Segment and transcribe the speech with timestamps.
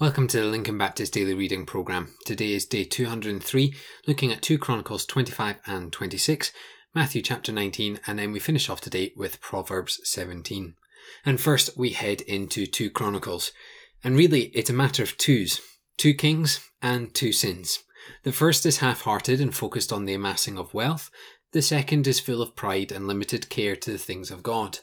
[0.00, 2.14] Welcome to the Lincoln Baptist Daily Reading Program.
[2.24, 3.74] Today is day 203,
[4.06, 6.52] looking at 2 Chronicles 25 and 26,
[6.94, 10.74] Matthew chapter 19, and then we finish off today with Proverbs 17.
[11.26, 13.52] And first we head into 2 Chronicles.
[14.02, 15.60] And really, it's a matter of twos
[15.98, 17.80] two kings and two sins.
[18.22, 21.10] The first is half hearted and focused on the amassing of wealth,
[21.52, 24.78] the second is full of pride and limited care to the things of God.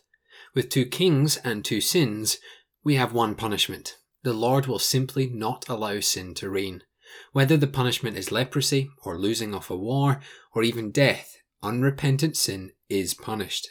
[0.53, 2.37] With two kings and two sins,
[2.83, 3.97] we have one punishment
[4.27, 6.83] the Lord will simply not allow sin to reign.
[7.31, 10.19] Whether the punishment is leprosy, or losing off a war,
[10.53, 13.69] or even death, unrepentant sin is punished.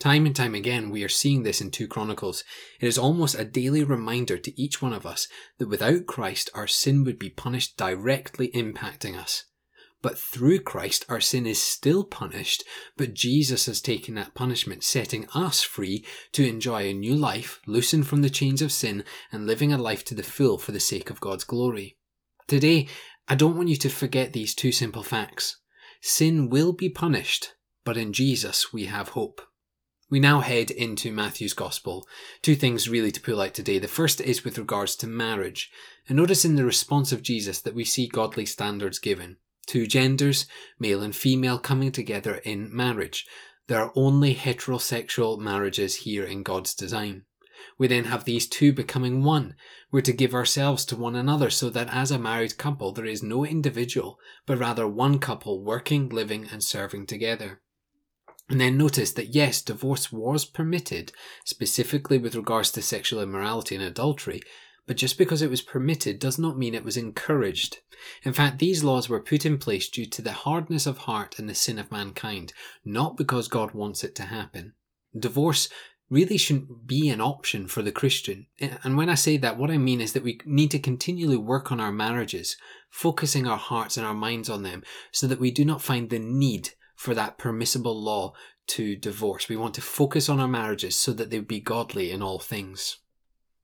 [0.00, 2.42] Time and time again, we are seeing this in 2 Chronicles.
[2.80, 6.66] It is almost a daily reminder to each one of us that without Christ, our
[6.66, 9.44] sin would be punished directly impacting us.
[10.02, 12.64] But through Christ, our sin is still punished,
[12.96, 18.08] but Jesus has taken that punishment, setting us free to enjoy a new life, loosened
[18.08, 21.08] from the chains of sin, and living a life to the full for the sake
[21.08, 21.96] of God's glory.
[22.48, 22.88] Today,
[23.28, 25.58] I don't want you to forget these two simple facts.
[26.00, 27.52] Sin will be punished,
[27.84, 29.40] but in Jesus we have hope.
[30.10, 32.08] We now head into Matthew's Gospel.
[32.42, 33.78] Two things really to pull out today.
[33.78, 35.70] The first is with regards to marriage.
[36.08, 40.46] And notice in the response of Jesus that we see godly standards given two genders,
[40.78, 43.26] male and female, coming together in marriage.
[43.68, 47.24] There are only heterosexual marriages here in God's design.
[47.78, 49.54] We then have these two becoming one.
[49.90, 53.22] We're to give ourselves to one another so that as a married couple there is
[53.22, 57.60] no individual, but rather one couple working, living, and serving together.
[58.48, 61.12] And then notice that yes, divorce was permitted,
[61.44, 64.42] specifically with regards to sexual immorality and adultery,
[64.86, 67.78] but just because it was permitted does not mean it was encouraged.
[68.24, 71.48] In fact, these laws were put in place due to the hardness of heart and
[71.48, 72.52] the sin of mankind,
[72.84, 74.74] not because God wants it to happen.
[75.16, 75.68] Divorce
[76.10, 78.46] really shouldn't be an option for the Christian.
[78.60, 81.72] And when I say that, what I mean is that we need to continually work
[81.72, 82.56] on our marriages,
[82.90, 86.18] focusing our hearts and our minds on them, so that we do not find the
[86.18, 88.34] need for that permissible law
[88.66, 89.48] to divorce.
[89.48, 92.98] We want to focus on our marriages so that they be godly in all things.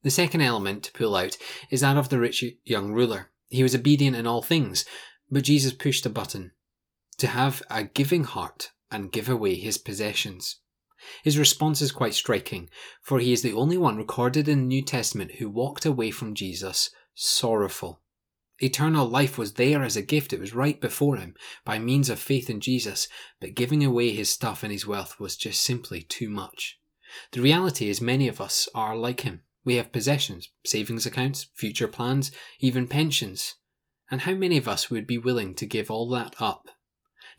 [0.03, 1.37] The second element to pull out
[1.69, 3.31] is that of the rich young ruler.
[3.49, 4.85] He was obedient in all things,
[5.29, 6.51] but Jesus pushed a button
[7.17, 10.57] to have a giving heart and give away his possessions.
[11.23, 12.69] His response is quite striking,
[13.01, 16.35] for he is the only one recorded in the New Testament who walked away from
[16.35, 18.01] Jesus sorrowful.
[18.61, 21.33] Eternal life was there as a gift, it was right before him
[21.63, 23.07] by means of faith in Jesus,
[23.39, 26.79] but giving away his stuff and his wealth was just simply too much.
[27.31, 29.41] The reality is, many of us are like him.
[29.69, 33.53] We have possessions, savings accounts, future plans, even pensions.
[34.09, 36.69] And how many of us would be willing to give all that up?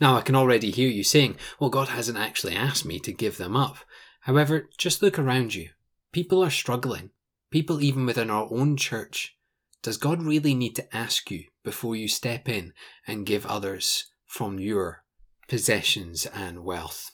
[0.00, 3.36] Now, I can already hear you saying, well, God hasn't actually asked me to give
[3.36, 3.78] them up.
[4.20, 5.70] However, just look around you.
[6.12, 7.10] People are struggling.
[7.50, 9.36] People even within our own church.
[9.82, 12.74] Does God really need to ask you before you step in
[13.08, 15.02] and give others from your
[15.48, 17.10] possessions and wealth?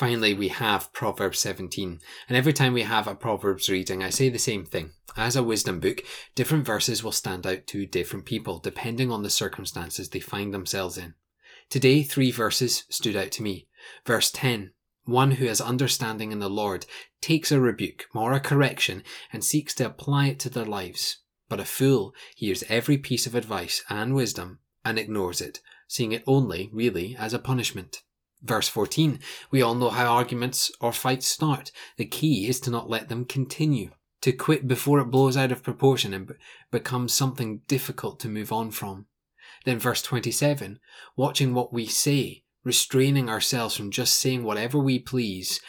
[0.00, 2.00] Finally, we have Proverbs 17.
[2.26, 4.92] And every time we have a Proverbs reading, I say the same thing.
[5.14, 6.02] As a wisdom book,
[6.34, 10.96] different verses will stand out to different people depending on the circumstances they find themselves
[10.96, 11.12] in.
[11.68, 13.68] Today, three verses stood out to me.
[14.06, 14.72] Verse 10
[15.04, 16.86] One who has understanding in the Lord
[17.20, 19.02] takes a rebuke or a correction
[19.34, 21.18] and seeks to apply it to their lives.
[21.50, 26.24] But a fool hears every piece of advice and wisdom and ignores it, seeing it
[26.26, 28.00] only, really, as a punishment.
[28.42, 29.20] Verse 14,
[29.50, 31.70] we all know how arguments or fights start.
[31.96, 33.90] The key is to not let them continue,
[34.22, 36.34] to quit before it blows out of proportion and
[36.70, 39.06] becomes something difficult to move on from.
[39.64, 40.80] Then verse 27,
[41.16, 45.60] watching what we say, restraining ourselves from just saying whatever we please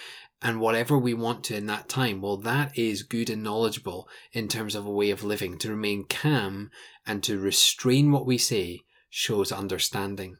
[0.41, 4.47] and whatever we want to in that time, well, that is good and knowledgeable in
[4.47, 5.57] terms of a way of living.
[5.59, 6.71] To remain calm
[7.05, 10.37] and to restrain what we say shows understanding.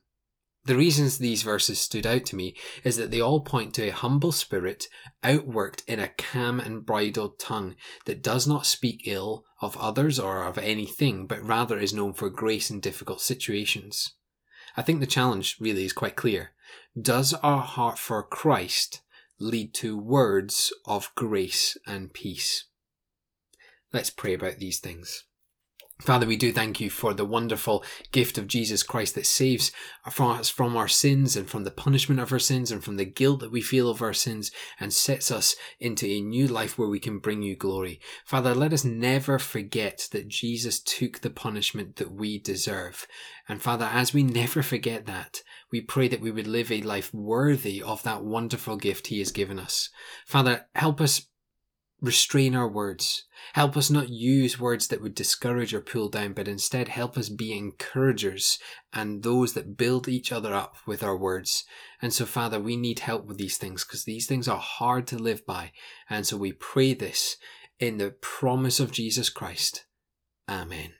[0.66, 3.92] The reasons these verses stood out to me is that they all point to a
[3.92, 4.88] humble spirit
[5.24, 10.44] outworked in a calm and bridled tongue that does not speak ill of others or
[10.44, 14.14] of anything, but rather is known for grace in difficult situations.
[14.78, 16.52] I think the challenge really is quite clear.
[17.00, 19.02] Does our heart for Christ
[19.40, 22.66] lead to words of grace and peace?
[23.92, 25.26] Let's pray about these things.
[26.02, 29.72] Father, we do thank you for the wonderful gift of Jesus Christ that saves
[30.04, 33.40] us from our sins and from the punishment of our sins and from the guilt
[33.42, 34.50] that we feel of our sins
[34.80, 38.00] and sets us into a new life where we can bring you glory.
[38.26, 43.06] Father, let us never forget that Jesus took the punishment that we deserve.
[43.48, 47.14] And Father, as we never forget that, we pray that we would live a life
[47.14, 49.90] worthy of that wonderful gift he has given us.
[50.26, 51.28] Father, help us
[52.02, 53.26] restrain our words.
[53.54, 57.30] Help us not use words that would discourage or pull down, but instead help us
[57.30, 58.58] be encouragers
[58.92, 61.64] and those that build each other up with our words.
[62.02, 65.18] And so, Father, we need help with these things because these things are hard to
[65.18, 65.72] live by.
[66.10, 67.38] And so we pray this
[67.80, 69.86] in the promise of Jesus Christ.
[70.50, 70.94] Amen.